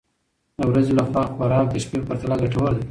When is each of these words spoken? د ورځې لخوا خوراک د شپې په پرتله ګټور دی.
د 0.57 0.59
ورځې 0.69 0.93
لخوا 0.99 1.23
خوراک 1.33 1.67
د 1.71 1.75
شپې 1.83 1.97
په 2.01 2.05
پرتله 2.09 2.35
ګټور 2.41 2.71
دی. 2.73 2.79